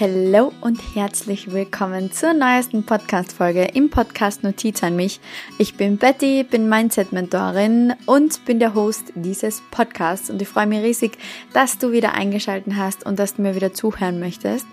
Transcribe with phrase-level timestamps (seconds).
[0.00, 5.20] Hallo und herzlich willkommen zur neuesten Podcast-Folge im Podcast Notiz an mich.
[5.58, 10.82] Ich bin Betty, bin Mindset-Mentorin und bin der Host dieses Podcasts und ich freue mich
[10.82, 11.18] riesig,
[11.52, 14.66] dass du wieder eingeschaltet hast und dass du mir wieder zuhören möchtest.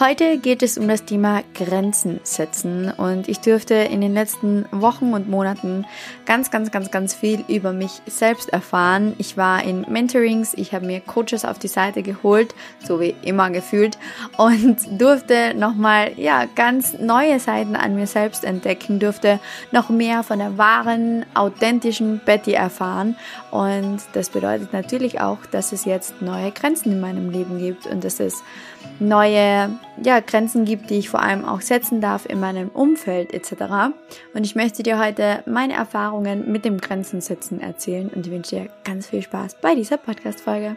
[0.00, 5.14] Heute geht es um das Thema Grenzen setzen und ich durfte in den letzten Wochen
[5.14, 5.86] und Monaten
[6.26, 9.14] ganz, ganz, ganz, ganz viel über mich selbst erfahren.
[9.18, 12.52] Ich war in Mentorings, ich habe mir Coaches auf die Seite geholt,
[12.84, 13.96] so wie immer gefühlt
[14.38, 19.38] und und durfte nochmal, ja, ganz neue Seiten an mir selbst entdecken, durfte
[19.70, 23.16] noch mehr von der wahren, authentischen Betty erfahren.
[23.50, 28.02] Und das bedeutet natürlich auch, dass es jetzt neue Grenzen in meinem Leben gibt und
[28.02, 28.42] dass es
[28.98, 29.70] neue,
[30.02, 33.92] ja, Grenzen gibt, die ich vor allem auch setzen darf in meinem Umfeld etc.
[34.32, 38.56] Und ich möchte dir heute meine Erfahrungen mit dem Grenzen setzen erzählen und ich wünsche
[38.56, 40.76] dir ganz viel Spaß bei dieser Podcast-Folge.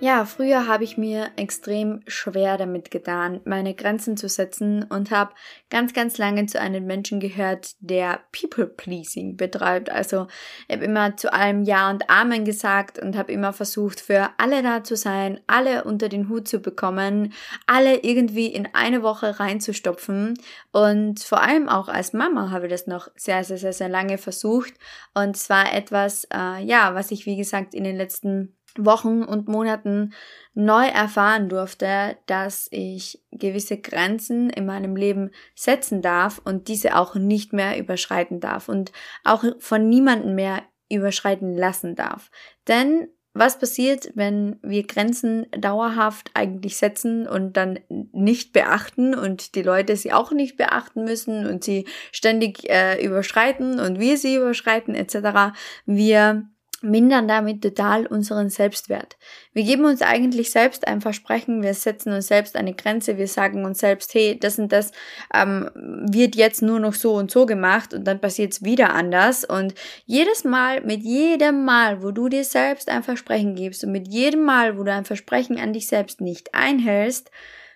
[0.00, 5.32] Ja, früher habe ich mir extrem schwer damit getan, meine Grenzen zu setzen und habe
[5.70, 9.90] ganz, ganz lange zu einem Menschen gehört, der People-Pleasing betreibt.
[9.90, 10.28] Also
[10.68, 14.62] ich habe immer zu allem Ja und Amen gesagt und habe immer versucht, für alle
[14.62, 17.32] da zu sein, alle unter den Hut zu bekommen,
[17.66, 20.38] alle irgendwie in eine Woche reinzustopfen.
[20.70, 24.16] Und vor allem auch als Mama habe ich das noch sehr, sehr, sehr, sehr lange
[24.16, 24.74] versucht.
[25.12, 30.12] Und zwar etwas, äh, ja, was ich, wie gesagt, in den letzten Wochen und Monaten
[30.54, 37.14] neu erfahren durfte, dass ich gewisse Grenzen in meinem Leben setzen darf und diese auch
[37.14, 38.92] nicht mehr überschreiten darf und
[39.24, 42.30] auch von niemandem mehr überschreiten lassen darf.
[42.66, 49.62] Denn was passiert, wenn wir Grenzen dauerhaft eigentlich setzen und dann nicht beachten und die
[49.62, 54.96] Leute sie auch nicht beachten müssen und sie ständig äh, überschreiten und wir sie überschreiten
[54.96, 55.56] etc.
[55.86, 56.48] Wir
[56.80, 59.16] mindern damit total unseren Selbstwert.
[59.52, 63.64] Wir geben uns eigentlich selbst ein Versprechen, wir setzen uns selbst eine Grenze, wir sagen
[63.64, 64.92] uns selbst, hey, das und das
[65.34, 69.44] ähm, wird jetzt nur noch so und so gemacht und dann passiert es wieder anders.
[69.44, 69.74] Und
[70.06, 74.44] jedes Mal, mit jedem Mal, wo du dir selbst ein Versprechen gibst und mit jedem
[74.44, 77.30] Mal, wo du ein Versprechen an dich selbst nicht einhältst,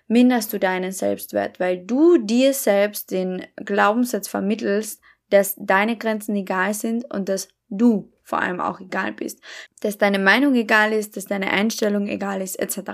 [0.07, 5.01] minderst du deinen Selbstwert, weil du dir selbst den Glaubenssatz vermittelst,
[5.33, 9.41] dass deine Grenzen egal sind und dass du vor allem auch egal bist,
[9.81, 12.91] dass deine Meinung egal ist, dass deine Einstellung egal ist, etc.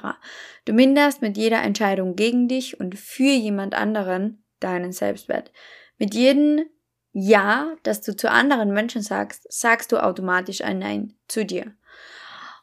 [0.63, 5.51] Du minderst mit jeder Entscheidung gegen dich und für jemand anderen deinen Selbstwert.
[5.97, 6.65] Mit jedem
[7.11, 11.73] Ja, das du zu anderen Menschen sagst, sagst du automatisch ein Nein zu dir.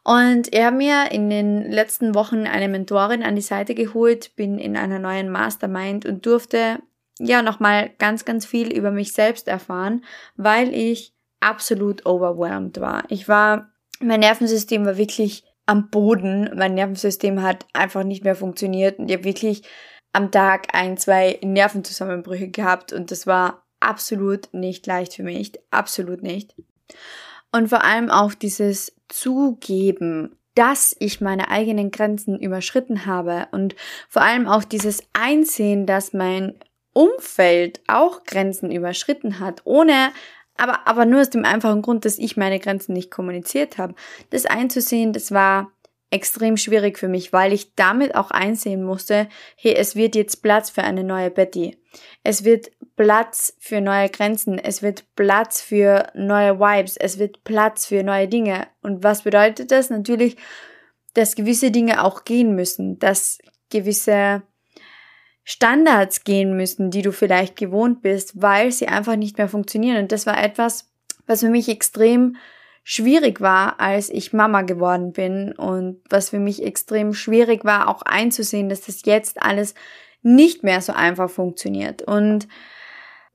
[0.04, 4.58] Und er hat mir in den letzten Wochen eine Mentorin an die Seite geholt, bin
[4.58, 6.78] in einer neuen Mastermind und durfte
[7.18, 10.04] ja nochmal ganz, ganz viel über mich selbst erfahren,
[10.36, 13.04] weil ich absolut overwhelmed war.
[13.08, 16.50] Ich war, mein Nervensystem war wirklich am Boden.
[16.56, 19.62] Mein Nervensystem hat einfach nicht mehr funktioniert und ich habe wirklich
[20.12, 25.52] am Tag ein, zwei Nervenzusammenbrüche gehabt und das war absolut nicht leicht für mich.
[25.70, 26.54] Absolut nicht.
[27.52, 33.76] Und vor allem auch dieses Zugeben, dass ich meine eigenen Grenzen überschritten habe und
[34.08, 36.54] vor allem auch dieses Einsehen, dass mein
[36.96, 40.12] Umfeld auch Grenzen überschritten hat, ohne
[40.56, 43.94] aber, aber nur aus dem einfachen Grund, dass ich meine Grenzen nicht kommuniziert habe.
[44.30, 45.70] Das einzusehen, das war
[46.10, 50.70] extrem schwierig für mich, weil ich damit auch einsehen musste, hey, es wird jetzt Platz
[50.70, 51.76] für eine neue Betty.
[52.22, 54.58] Es wird Platz für neue Grenzen.
[54.58, 56.96] Es wird Platz für neue Vibes.
[56.96, 58.68] Es wird Platz für neue Dinge.
[58.80, 59.90] Und was bedeutet das?
[59.90, 60.36] Natürlich,
[61.12, 64.42] dass gewisse Dinge auch gehen müssen, dass gewisse
[65.48, 69.98] Standards gehen müssen, die du vielleicht gewohnt bist, weil sie einfach nicht mehr funktionieren.
[69.98, 70.90] Und das war etwas,
[71.28, 72.34] was für mich extrem
[72.82, 78.02] schwierig war, als ich Mama geworden bin und was für mich extrem schwierig war, auch
[78.02, 79.74] einzusehen, dass das jetzt alles
[80.22, 82.02] nicht mehr so einfach funktioniert.
[82.02, 82.48] Und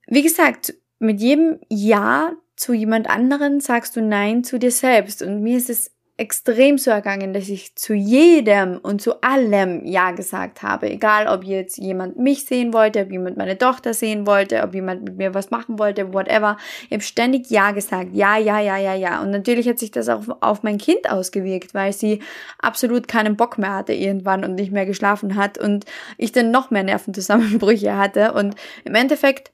[0.06, 5.22] wie gesagt, mit jedem Ja zu jemand anderen sagst du Nein zu dir selbst.
[5.22, 10.12] Und mir ist es extrem so ergangen, dass ich zu jedem und zu allem Ja
[10.12, 10.88] gesagt habe.
[10.88, 15.04] Egal, ob jetzt jemand mich sehen wollte, ob jemand meine Tochter sehen wollte, ob jemand
[15.04, 16.58] mit mir was machen wollte, whatever.
[16.86, 18.10] Ich habe ständig Ja gesagt.
[18.14, 19.20] Ja, ja, ja, ja, ja.
[19.20, 22.22] Und natürlich hat sich das auch auf mein Kind ausgewirkt, weil sie
[22.60, 25.86] absolut keinen Bock mehr hatte irgendwann und nicht mehr geschlafen hat und
[26.20, 28.34] ich dann noch mehr Nervenzusammenbrüche hatte.
[28.34, 28.54] Und
[28.86, 29.54] im Endeffekt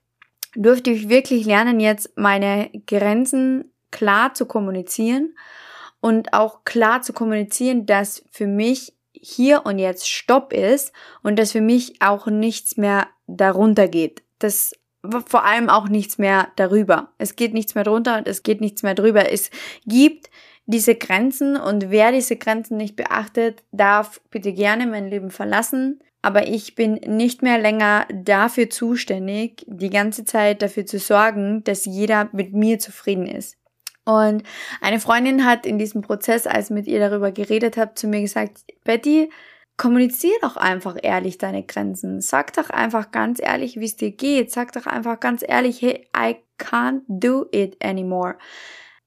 [0.54, 5.34] durfte ich wirklich lernen, jetzt meine Grenzen klar zu kommunizieren
[6.00, 11.52] und auch klar zu kommunizieren, dass für mich hier und jetzt Stopp ist und dass
[11.52, 14.24] für mich auch nichts mehr darunter geht.
[14.40, 14.74] Das
[15.26, 17.10] vor allem auch nichts mehr darüber.
[17.18, 19.32] Es geht nichts mehr drunter und es geht nichts mehr drüber.
[19.32, 19.50] Es
[19.86, 20.30] gibt
[20.66, 26.02] diese Grenzen und wer diese Grenzen nicht beachtet, darf bitte gerne mein Leben verlassen.
[26.22, 31.86] Aber ich bin nicht mehr länger dafür zuständig, die ganze Zeit dafür zu sorgen, dass
[31.86, 33.56] jeder mit mir zufrieden ist.
[34.08, 34.44] Und
[34.80, 38.22] eine Freundin hat in diesem Prozess, als ich mit ihr darüber geredet habe, zu mir
[38.22, 39.30] gesagt, Betty,
[39.76, 42.22] kommunizier doch einfach ehrlich deine Grenzen.
[42.22, 44.50] Sag doch einfach ganz ehrlich, wie es dir geht.
[44.50, 48.38] Sag doch einfach ganz ehrlich, hey, I can't do it anymore.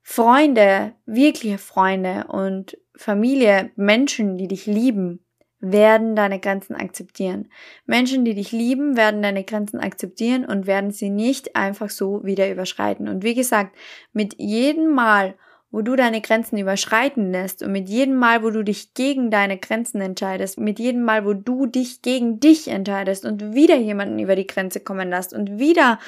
[0.03, 5.25] Freunde, wirkliche Freunde und Familie, Menschen, die dich lieben,
[5.61, 7.49] werden deine Grenzen akzeptieren.
[7.85, 12.51] Menschen, die dich lieben, werden deine Grenzen akzeptieren und werden sie nicht einfach so wieder
[12.51, 13.07] überschreiten.
[13.07, 13.75] Und wie gesagt,
[14.11, 15.35] mit jedem Mal,
[15.69, 19.57] wo du deine Grenzen überschreiten lässt und mit jedem Mal, wo du dich gegen deine
[19.57, 24.35] Grenzen entscheidest, mit jedem Mal, wo du dich gegen dich entscheidest und wieder jemanden über
[24.35, 25.99] die Grenze kommen lässt und wieder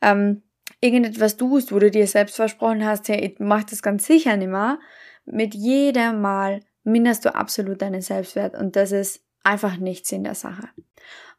[0.00, 0.42] ähm,
[0.80, 4.48] irgendetwas tust, wo du dir selbst versprochen hast, hey, ich mach das ganz sicher nicht
[4.48, 4.78] mehr,
[5.26, 10.34] mit jedem Mal minderst du absolut deinen Selbstwert und das ist einfach nichts in der
[10.34, 10.68] Sache.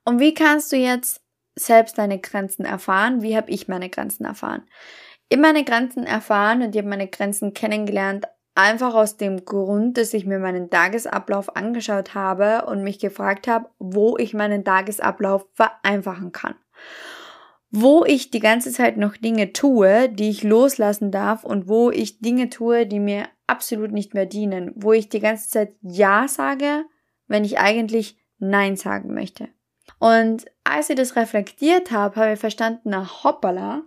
[0.03, 1.21] Und wie kannst du jetzt
[1.55, 3.21] selbst deine Grenzen erfahren?
[3.21, 4.63] Wie habe ich meine Grenzen erfahren?
[5.29, 9.97] Ich habe meine Grenzen erfahren und ich habe meine Grenzen kennengelernt, einfach aus dem Grund,
[9.97, 15.47] dass ich mir meinen Tagesablauf angeschaut habe und mich gefragt habe, wo ich meinen Tagesablauf
[15.53, 16.55] vereinfachen kann
[17.71, 22.19] wo ich die ganze Zeit noch Dinge tue, die ich loslassen darf und wo ich
[22.19, 26.85] Dinge tue, die mir absolut nicht mehr dienen, wo ich die ganze Zeit Ja sage,
[27.27, 29.47] wenn ich eigentlich Nein sagen möchte.
[29.99, 33.83] Und als ich das reflektiert habe, habe ich verstanden, na hoppala,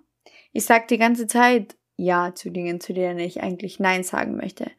[0.52, 4.70] ich sage die ganze Zeit Ja zu Dingen, zu denen ich eigentlich Nein sagen möchte.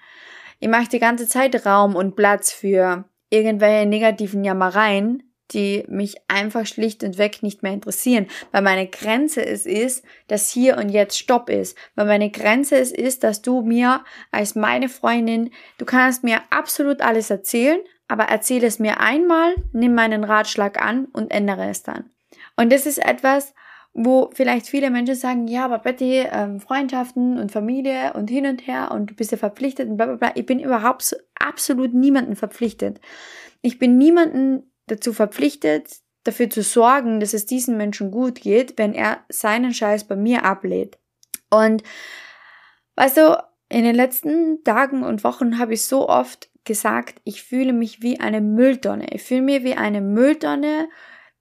[0.60, 6.66] Ich mache die ganze Zeit Raum und Platz für irgendwelche negativen Jammereien, die mich einfach
[6.66, 11.18] schlicht und weg nicht mehr interessieren, weil meine Grenze es ist, dass hier und jetzt
[11.18, 16.24] Stopp ist, weil meine Grenze es ist, dass du mir als meine Freundin, du kannst
[16.24, 21.70] mir absolut alles erzählen, aber erzähl es mir einmal, nimm meinen Ratschlag an und ändere
[21.70, 22.10] es dann.
[22.56, 23.54] Und das ist etwas,
[23.94, 28.68] wo vielleicht viele Menschen sagen, ja, aber Betty, ähm, Freundschaften und Familie und hin und
[28.68, 30.32] her und du bist ja verpflichtet und bla bla bla.
[30.36, 33.00] Ich bin überhaupt so, absolut niemanden verpflichtet.
[33.62, 38.94] Ich bin niemanden dazu verpflichtet, dafür zu sorgen, dass es diesen Menschen gut geht, wenn
[38.94, 40.98] er seinen Scheiß bei mir ablehnt.
[41.50, 41.84] Und
[42.96, 47.74] weißt du, in den letzten Tagen und Wochen habe ich so oft gesagt, ich fühle
[47.74, 49.08] mich wie eine Mülltonne.
[49.12, 50.90] Ich fühle mich wie eine Mülltonne,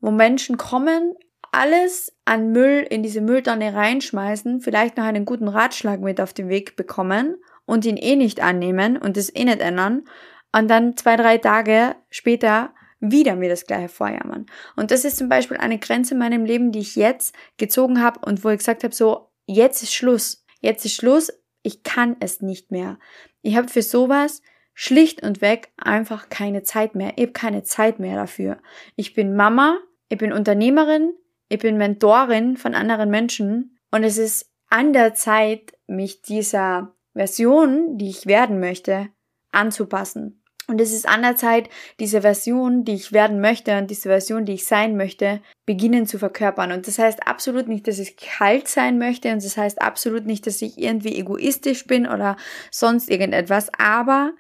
[0.01, 1.15] wo Menschen kommen,
[1.51, 6.49] alles an Müll in diese Mülltonne reinschmeißen, vielleicht noch einen guten Ratschlag mit auf den
[6.49, 10.05] Weg bekommen und ihn eh nicht annehmen und es eh nicht ändern
[10.53, 12.75] und dann zwei, drei Tage später
[13.11, 14.47] wieder mir das gleiche vorjammern.
[14.77, 18.21] Und das ist zum Beispiel eine Grenze in meinem Leben, die ich jetzt gezogen habe
[18.27, 20.45] und wo ich gesagt habe, so, jetzt ist Schluss.
[20.61, 21.33] Jetzt ist Schluss.
[21.63, 22.99] Ich kann es nicht mehr.
[23.43, 24.43] Ich habe für sowas
[24.75, 27.13] schlicht und weg einfach keine Zeit mehr.
[27.17, 28.59] Ich habe keine Zeit mehr dafür.
[28.97, 29.79] Ich bin Mama,
[30.09, 31.15] ich bin Unternehmerin,
[31.49, 37.97] ich bin Mentorin von anderen Menschen und es ist an der Zeit, mich dieser Version,
[37.97, 39.09] die ich werden möchte,
[39.53, 40.44] anzupassen.
[40.67, 41.69] Und es ist an der Zeit,
[42.01, 46.19] diese Version, die ich werden möchte und diese Version, die ich sein möchte, beginnen zu
[46.19, 46.73] verkörpern.
[46.73, 50.47] Und das heißt absolut nicht, dass ich kalt sein möchte und das heißt absolut nicht,
[50.47, 52.37] dass ich irgendwie egoistisch bin oder
[52.71, 53.69] sonst irgendetwas.
[53.79, 54.33] Aber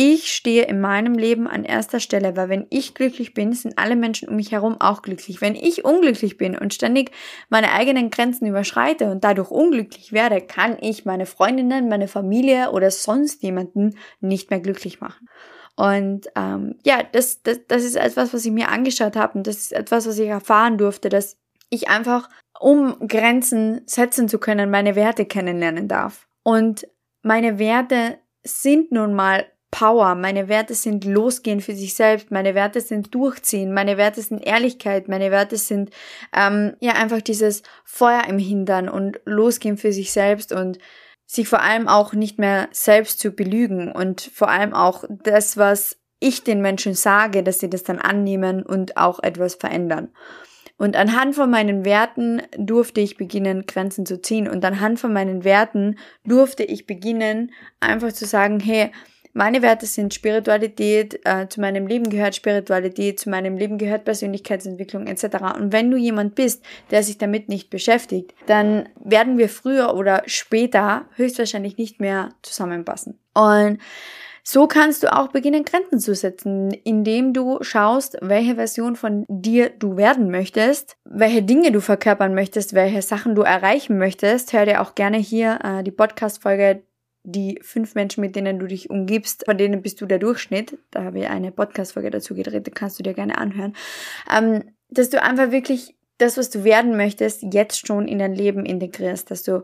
[0.00, 3.96] ich stehe in meinem Leben an erster Stelle, weil wenn ich glücklich bin, sind alle
[3.96, 5.40] Menschen um mich herum auch glücklich.
[5.40, 7.10] Wenn ich unglücklich bin und ständig
[7.48, 12.92] meine eigenen Grenzen überschreite und dadurch unglücklich werde, kann ich meine Freundinnen, meine Familie oder
[12.92, 15.28] sonst jemanden nicht mehr glücklich machen.
[15.78, 19.58] Und ähm, ja, das, das, das ist etwas, was ich mir angeschaut habe und das
[19.58, 21.36] ist etwas, was ich erfahren durfte, dass
[21.70, 26.26] ich einfach, um Grenzen setzen zu können, meine Werte kennenlernen darf.
[26.42, 26.88] Und
[27.22, 32.80] meine Werte sind nun mal Power, meine Werte sind losgehen für sich selbst, meine Werte
[32.80, 35.90] sind durchziehen, meine Werte sind Ehrlichkeit, meine Werte sind
[36.34, 40.78] ähm, ja einfach dieses Feuer im Hintern und losgehen für sich selbst und
[41.28, 45.98] sich vor allem auch nicht mehr selbst zu belügen und vor allem auch das, was
[46.20, 50.08] ich den Menschen sage, dass sie das dann annehmen und auch etwas verändern.
[50.78, 54.48] Und anhand von meinen Werten durfte ich beginnen, Grenzen zu ziehen.
[54.48, 58.92] Und anhand von meinen Werten durfte ich beginnen, einfach zu sagen, hey,
[59.38, 65.06] meine Werte sind Spiritualität, äh, zu meinem Leben gehört Spiritualität, zu meinem Leben gehört Persönlichkeitsentwicklung
[65.06, 65.54] etc.
[65.56, 70.24] Und wenn du jemand bist, der sich damit nicht beschäftigt, dann werden wir früher oder
[70.26, 73.20] später höchstwahrscheinlich nicht mehr zusammenpassen.
[73.32, 73.78] Und
[74.42, 79.70] so kannst du auch beginnen, Grenzen zu setzen, indem du schaust, welche Version von dir
[79.70, 84.52] du werden möchtest, welche Dinge du verkörpern möchtest, welche Sachen du erreichen möchtest.
[84.52, 86.82] Hör dir auch gerne hier äh, die Podcast-Folge
[87.32, 90.78] die fünf Menschen, mit denen du dich umgibst, von denen bist du der Durchschnitt.
[90.90, 93.74] Da habe ich eine Podcast-Folge dazu gedreht, die kannst du dir gerne anhören.
[94.32, 98.64] Ähm, dass du einfach wirklich das, was du werden möchtest, jetzt schon in dein Leben
[98.64, 99.62] integrierst, dass du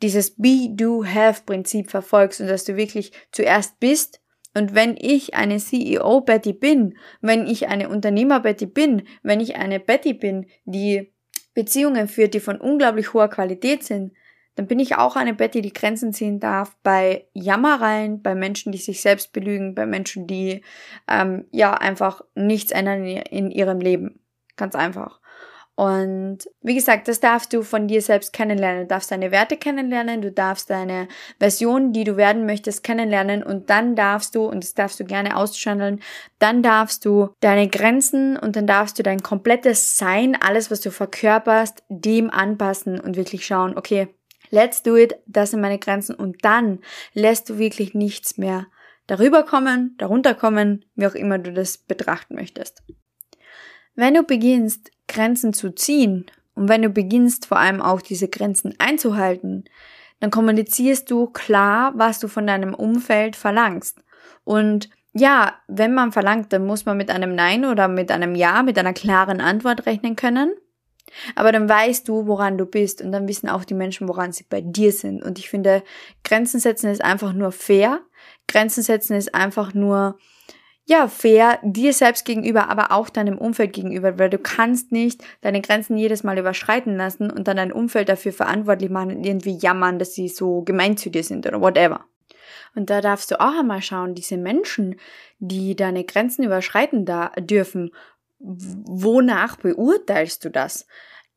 [0.00, 4.20] dieses Be, Do, Have Prinzip verfolgst und dass du wirklich zuerst bist.
[4.54, 9.56] Und wenn ich eine CEO Betty bin, wenn ich eine Unternehmer Betty bin, wenn ich
[9.56, 11.12] eine Betty bin, die
[11.54, 14.12] Beziehungen führt, die von unglaublich hoher Qualität sind,
[14.54, 18.78] dann bin ich auch eine Betty, die Grenzen ziehen darf bei Jammereien, bei Menschen, die
[18.78, 20.62] sich selbst belügen, bei Menschen, die
[21.08, 24.20] ähm, ja einfach nichts ändern in ihrem Leben.
[24.56, 25.22] Ganz einfach.
[25.74, 28.82] Und wie gesagt, das darfst du von dir selbst kennenlernen.
[28.82, 33.70] Du darfst deine Werte kennenlernen, du darfst deine Version, die du werden möchtest, kennenlernen und
[33.70, 36.00] dann darfst du, und das darfst du gerne auschanneln,
[36.38, 40.90] dann darfst du deine Grenzen und dann darfst du dein komplettes Sein, alles, was du
[40.90, 44.08] verkörperst, dem anpassen und wirklich schauen, okay,
[44.52, 46.78] let's do it, das sind meine Grenzen und dann
[47.14, 48.66] lässt du wirklich nichts mehr
[49.08, 52.84] darüber kommen, darunter kommen, wie auch immer du das betrachten möchtest.
[53.96, 58.74] Wenn du beginnst, Grenzen zu ziehen und wenn du beginnst, vor allem auch diese Grenzen
[58.78, 59.64] einzuhalten,
[60.20, 63.98] dann kommunizierst du klar, was du von deinem Umfeld verlangst.
[64.44, 68.62] Und ja, wenn man verlangt, dann muss man mit einem Nein oder mit einem Ja,
[68.62, 70.52] mit einer klaren Antwort rechnen können.
[71.34, 74.44] Aber dann weißt du, woran du bist und dann wissen auch die Menschen, woran sie
[74.48, 75.22] bei dir sind.
[75.22, 75.82] Und ich finde,
[76.24, 78.00] Grenzen setzen ist einfach nur fair.
[78.48, 80.18] Grenzen setzen ist einfach nur
[80.84, 85.60] ja, fair dir selbst gegenüber, aber auch deinem Umfeld gegenüber, weil du kannst nicht deine
[85.60, 89.98] Grenzen jedes Mal überschreiten lassen und dann dein Umfeld dafür verantwortlich machen und irgendwie jammern,
[89.98, 92.04] dass sie so gemein zu dir sind oder whatever.
[92.74, 94.96] Und da darfst du auch einmal schauen, diese Menschen,
[95.38, 97.92] die deine Grenzen überschreiten da dürfen,
[98.42, 100.86] wonach beurteilst du das?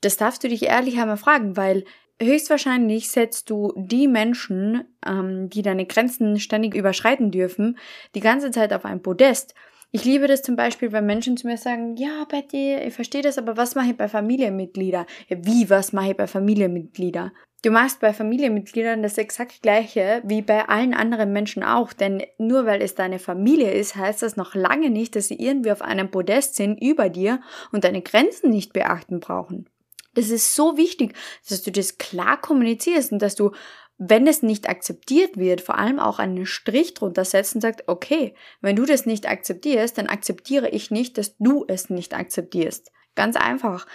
[0.01, 1.85] Das darfst du dich ehrlich einmal fragen, weil
[2.21, 7.77] höchstwahrscheinlich setzt du die Menschen, ähm, die deine Grenzen ständig überschreiten dürfen,
[8.13, 9.53] die ganze Zeit auf ein Podest.
[9.91, 13.37] Ich liebe das zum Beispiel, wenn Menschen zu mir sagen, ja, Betty, ich verstehe das,
[13.37, 15.05] aber was mache ich bei Familienmitgliedern?
[15.29, 17.31] Ja, wie, was mache ich bei Familienmitgliedern?
[17.65, 22.67] Du machst bei Familienmitgliedern das exakt gleiche wie bei allen anderen Menschen auch, denn nur
[22.67, 26.11] weil es deine Familie ist, heißt das noch lange nicht, dass sie irgendwie auf einem
[26.11, 27.41] Podest sind über dir
[27.71, 29.67] und deine Grenzen nicht beachten brauchen.
[30.13, 31.15] Das ist so wichtig,
[31.49, 33.49] dass du das klar kommunizierst und dass du,
[33.97, 38.35] wenn es nicht akzeptiert wird, vor allem auch einen Strich drunter setzt und sagst, okay,
[38.61, 42.91] wenn du das nicht akzeptierst, dann akzeptiere ich nicht, dass du es nicht akzeptierst.
[43.15, 43.87] Ganz einfach.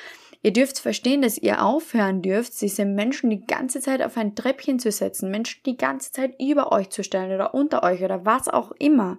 [0.42, 4.78] Ihr dürft verstehen, dass ihr aufhören dürft, diese Menschen die ganze Zeit auf ein Treppchen
[4.78, 8.48] zu setzen, Menschen die ganze Zeit über euch zu stellen oder unter euch oder was
[8.48, 9.18] auch immer.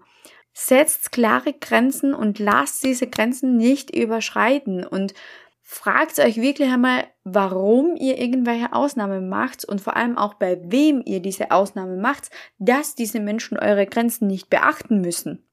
[0.53, 5.13] Setzt klare Grenzen und lasst diese Grenzen nicht überschreiten und
[5.61, 11.01] fragt euch wirklich einmal, warum ihr irgendwelche Ausnahmen macht und vor allem auch bei wem
[11.05, 15.47] ihr diese Ausnahme macht, dass diese Menschen eure Grenzen nicht beachten müssen.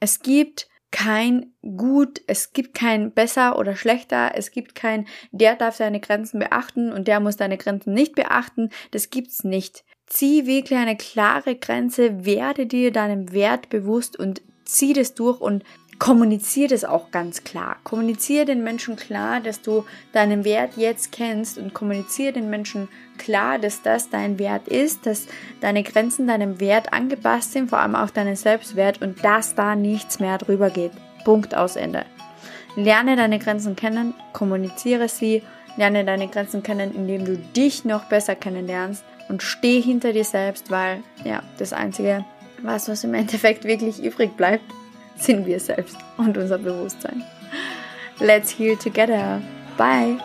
[0.00, 5.74] Es gibt kein gut, es gibt kein besser oder schlechter, es gibt kein der darf
[5.74, 9.84] seine Grenzen beachten und der muss deine Grenzen nicht beachten, das gibt's nicht.
[10.06, 15.64] Zieh wirklich eine klare Grenze, werde dir deinem Wert bewusst und zieh das durch und
[16.02, 17.76] kommuniziere das auch ganz klar.
[17.84, 23.60] Kommuniziere den Menschen klar, dass du deinen Wert jetzt kennst und kommuniziere den Menschen klar,
[23.60, 25.28] dass das dein Wert ist, dass
[25.60, 30.18] deine Grenzen deinem Wert angepasst sind, vor allem auch deinen Selbstwert und dass da nichts
[30.18, 30.90] mehr drüber geht.
[31.24, 32.04] Punkt aus Ende.
[32.74, 35.44] Lerne deine Grenzen kennen, kommuniziere sie,
[35.76, 40.68] lerne deine Grenzen kennen, indem du dich noch besser kennenlernst und steh hinter dir selbst,
[40.68, 42.24] weil ja, das einzige,
[42.60, 44.64] was was im Endeffekt wirklich übrig bleibt,
[45.16, 47.22] sind wir selbst und unser Bewusstsein.
[48.18, 49.40] Let's heal together.
[49.76, 50.18] Bye.